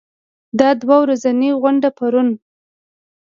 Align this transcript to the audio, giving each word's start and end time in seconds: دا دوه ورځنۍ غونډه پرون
دا 0.59 0.69
دوه 0.81 0.95
ورځنۍ 1.03 1.51
غونډه 1.61 1.89
پرون 1.97 2.29